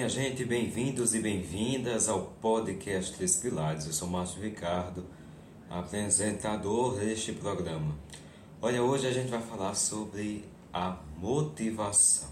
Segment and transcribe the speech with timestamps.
[0.00, 3.84] minha gente, bem-vindos e bem-vindas ao podcast Três Pilares.
[3.84, 5.04] Eu sou Márcio Ricardo,
[5.68, 7.94] apresentador deste programa.
[8.62, 10.42] Olha, hoje a gente vai falar sobre
[10.72, 12.30] a motivação.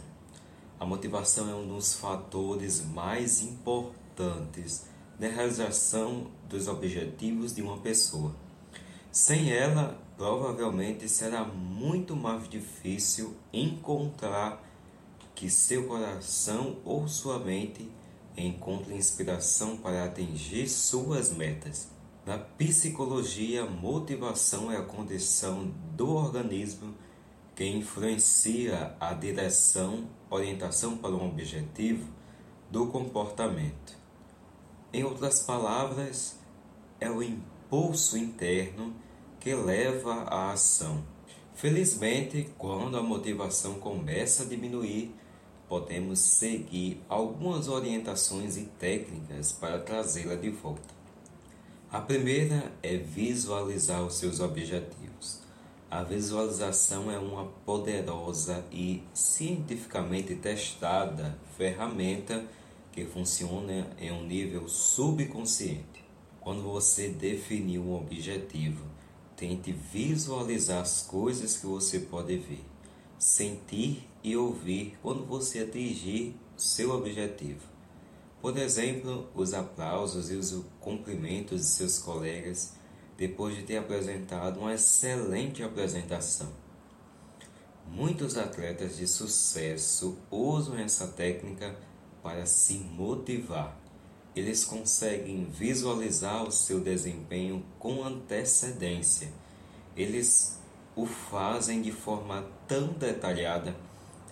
[0.80, 4.86] A motivação é um dos fatores mais importantes
[5.20, 8.34] na realização dos objetivos de uma pessoa.
[9.12, 14.58] Sem ela, provavelmente será muito mais difícil encontrar
[15.38, 17.88] que seu coração ou sua mente
[18.36, 21.86] encontre inspiração para atingir suas metas.
[22.26, 26.92] Na psicologia, motivação é a condição do organismo
[27.54, 32.08] que influencia a direção, orientação para um objetivo
[32.68, 33.96] do comportamento.
[34.92, 36.36] Em outras palavras,
[36.98, 38.92] é o impulso interno
[39.38, 41.04] que leva à ação.
[41.54, 45.14] Felizmente, quando a motivação começa a diminuir,
[45.68, 50.94] podemos seguir algumas orientações e técnicas para trazê-la de volta.
[51.90, 55.40] A primeira é visualizar os seus objetivos.
[55.90, 62.44] A visualização é uma poderosa e cientificamente testada ferramenta
[62.92, 66.04] que funciona em um nível subconsciente.
[66.40, 68.84] Quando você definir um objetivo,
[69.36, 72.64] tente visualizar as coisas que você pode ver
[73.18, 77.66] sentir e ouvir quando você atingir seu objetivo.
[78.40, 82.74] Por exemplo, os aplausos e os cumprimentos de seus colegas
[83.16, 86.48] depois de ter apresentado uma excelente apresentação.
[87.90, 91.76] Muitos atletas de sucesso usam essa técnica
[92.22, 93.76] para se motivar.
[94.36, 99.32] Eles conseguem visualizar o seu desempenho com antecedência.
[99.96, 100.57] Eles
[100.98, 103.72] o fazem de forma tão detalhada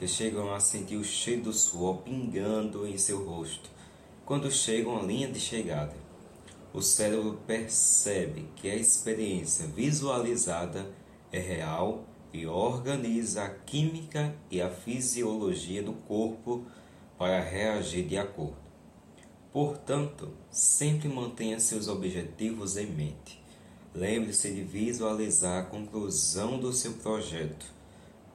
[0.00, 3.70] que chegam a sentir o cheiro do suor pingando em seu rosto
[4.24, 5.94] quando chegam à linha de chegada.
[6.74, 10.90] O cérebro percebe que a experiência visualizada
[11.30, 16.66] é real e organiza a química e a fisiologia do corpo
[17.16, 18.56] para reagir de acordo.
[19.52, 23.45] Portanto, sempre mantenha seus objetivos em mente.
[23.96, 27.64] Lembre-se de visualizar a conclusão do seu projeto,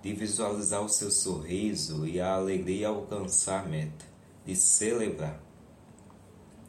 [0.02, 4.04] de visualizar o seu sorriso e a alegria ao alcançar a meta,
[4.44, 5.40] de celebrar.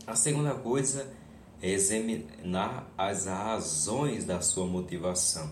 [0.06, 1.10] A segunda coisa
[1.62, 5.50] é examinar as razões da sua motivação.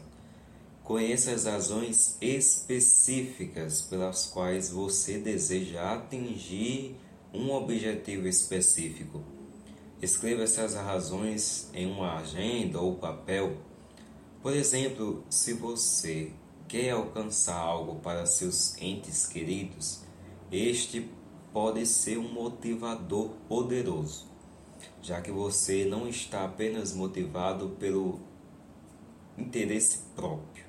[0.85, 6.95] Conheça as razões específicas pelas quais você deseja atingir
[7.33, 9.40] um objetivo específico.
[10.03, 13.59] Escreva essas razões em uma agenda ou papel.
[14.43, 16.33] Por exemplo, se você
[16.67, 20.01] quer alcançar algo para seus entes queridos,
[20.51, 21.07] este
[21.53, 24.25] pode ser um motivador poderoso,
[25.03, 28.21] já que você não está apenas motivado pelo
[29.37, 30.65] interesse próprio.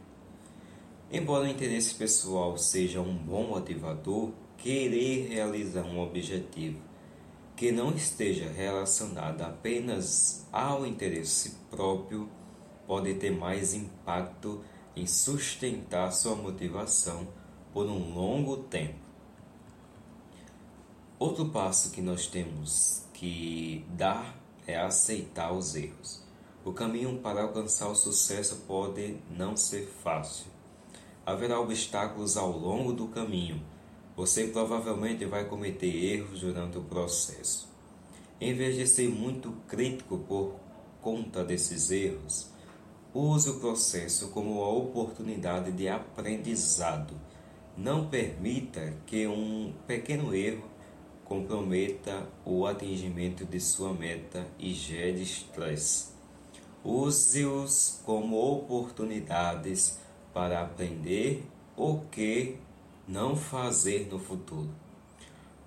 [1.09, 6.90] Embora o interesse pessoal seja um bom motivador, querer realizar um objetivo
[7.61, 12.27] que não esteja relacionada apenas ao interesse próprio
[12.87, 14.63] pode ter mais impacto
[14.95, 17.27] em sustentar sua motivação
[17.71, 18.97] por um longo tempo.
[21.19, 24.35] Outro passo que nós temos que dar
[24.65, 26.25] é aceitar os erros.
[26.65, 30.47] O caminho para alcançar o sucesso pode não ser fácil.
[31.23, 33.63] Haverá obstáculos ao longo do caminho
[34.21, 37.67] você provavelmente vai cometer erros durante o processo.
[38.39, 40.57] Em vez de ser muito crítico por
[41.01, 42.51] conta desses erros,
[43.15, 47.15] use o processo como uma oportunidade de aprendizado.
[47.75, 50.69] Não permita que um pequeno erro
[51.25, 56.09] comprometa o atingimento de sua meta e gere estresse.
[56.85, 59.97] Use-os como oportunidades
[60.31, 61.43] para aprender
[61.75, 62.59] o que
[63.11, 64.69] não fazer no futuro.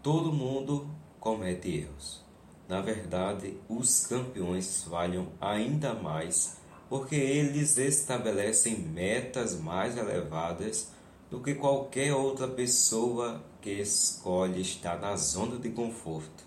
[0.03, 0.89] Todo mundo
[1.21, 2.25] comete erros.
[2.67, 6.57] Na verdade, os campeões falham ainda mais
[6.89, 10.89] porque eles estabelecem metas mais elevadas
[11.31, 16.47] do que qualquer outra pessoa que escolhe estar na zona de conforto.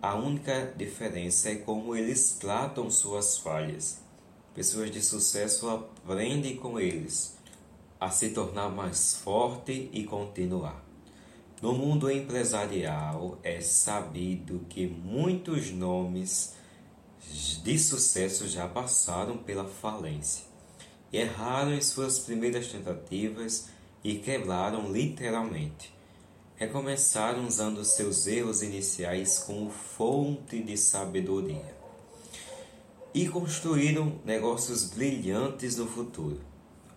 [0.00, 4.00] A única diferença é como eles tratam suas falhas.
[4.54, 7.37] Pessoas de sucesso aprendem com eles
[8.00, 10.84] a se tornar mais forte e continuar.
[11.60, 16.54] No mundo empresarial é sabido que muitos nomes
[17.62, 20.44] de sucesso já passaram pela falência,
[21.12, 23.68] erraram em suas primeiras tentativas
[24.04, 25.92] e quebraram literalmente.
[26.56, 31.76] recomeçaram usando seus erros iniciais como fonte de sabedoria
[33.14, 36.40] e construíram negócios brilhantes no futuro.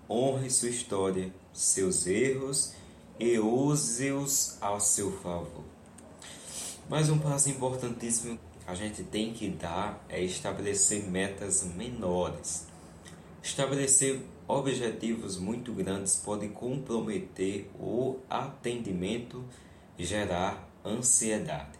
[0.09, 2.74] Honre sua história, seus erros
[3.19, 5.63] e use-os ao seu favor.
[6.89, 12.68] Mas um passo importantíssimo que a gente tem que dar é estabelecer metas menores.
[13.42, 19.44] Estabelecer objetivos muito grandes pode comprometer o atendimento
[19.98, 21.80] e gerar ansiedade.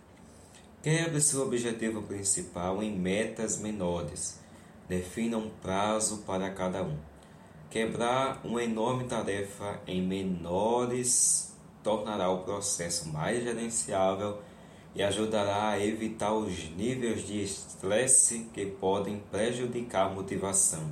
[0.82, 4.40] Quebre seu objetivo principal em metas menores.
[4.88, 7.11] Defina um prazo para cada um.
[7.72, 14.40] Quebrar uma enorme tarefa em menores tornará o processo mais gerenciável
[14.94, 20.92] e ajudará a evitar os níveis de estresse que podem prejudicar a motivação.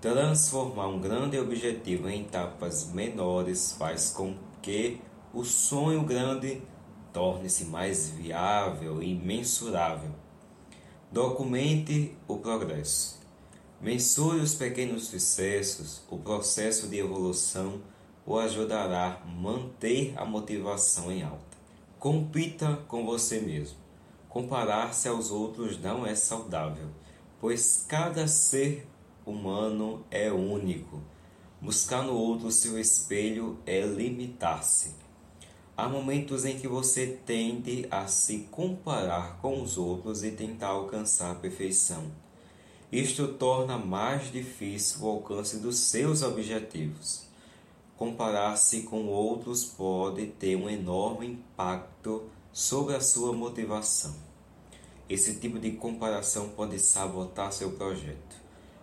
[0.00, 4.98] Transformar um grande objetivo em etapas menores faz com que
[5.34, 6.62] o sonho grande
[7.12, 10.12] torne-se mais viável e mensurável.
[11.12, 13.25] Documente o progresso.
[13.86, 17.80] Mensure os pequenos sucessos, o processo de evolução
[18.26, 21.56] o ajudará a manter a motivação em alta.
[21.96, 23.76] Compita com você mesmo.
[24.28, 26.88] Comparar-se aos outros não é saudável,
[27.40, 28.88] pois cada ser
[29.24, 31.00] humano é único.
[31.60, 34.96] Buscar no outro seu espelho é limitar-se.
[35.76, 41.30] Há momentos em que você tende a se comparar com os outros e tentar alcançar
[41.30, 42.25] a perfeição.
[42.90, 47.26] Isto torna mais difícil o alcance dos seus objetivos
[47.96, 54.14] comparar-se com outros pode ter um enorme impacto sobre a sua motivação.
[55.08, 58.36] Esse tipo de comparação pode sabotar seu projeto.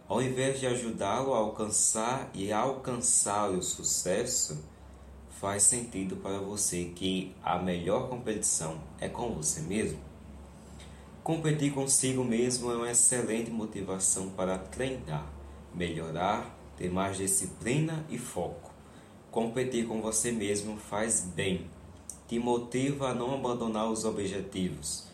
[0.08, 4.64] Ao invés de ajudá-lo a alcançar e alcançar o sucesso,
[5.40, 10.00] faz sentido para você que a melhor competição é com você mesmo.
[11.24, 15.26] Competir consigo mesmo é uma excelente motivação para treinar,
[15.74, 18.70] melhorar, ter mais disciplina e foco.
[19.32, 21.66] Competir com você mesmo faz bem,
[22.28, 25.06] te motiva a não abandonar os objetivos,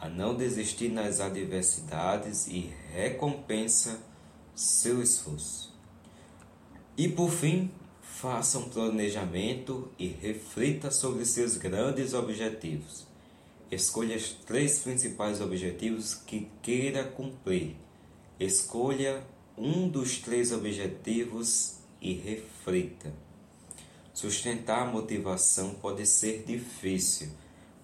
[0.00, 4.00] a não desistir nas adversidades e recompensa
[4.54, 5.70] seu esforço.
[6.96, 13.06] E por fim, faça um planejamento e reflita sobre seus grandes objetivos.
[13.70, 17.76] Escolha os três principais objetivos que queira cumprir.
[18.40, 19.22] Escolha
[19.58, 23.12] um dos três objetivos e reflita.
[24.14, 27.28] Sustentar a motivação pode ser difícil,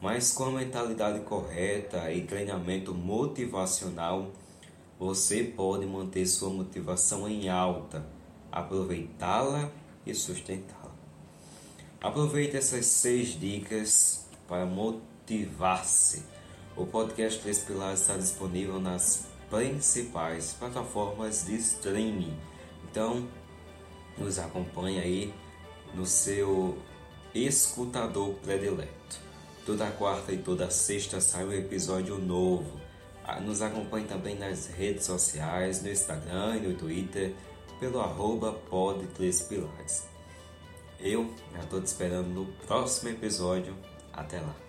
[0.01, 4.33] mas com a mentalidade correta e treinamento motivacional,
[4.99, 8.07] você pode manter sua motivação em alta,
[8.51, 9.71] aproveitá-la
[10.07, 10.95] e sustentá-la.
[12.01, 14.65] Aproveite essas seis dicas para
[15.25, 16.23] motivar-se.
[16.77, 22.37] O podcast Três Pilares está disponível nas principais plataformas de streaming.
[22.91, 23.27] Então,
[24.19, 25.35] nos acompanhe aí
[25.95, 26.79] no seu
[27.35, 29.25] escutador predileto.
[29.65, 32.81] Toda quarta e toda sexta sai um episódio novo.
[33.25, 37.35] Ah, nos acompanhe também nas redes sociais, no Instagram e no Twitter,
[37.81, 40.07] pelo arroba pod Pilares.
[41.01, 43.75] Eu já estou te esperando no próximo episódio.
[44.13, 44.64] Até lá.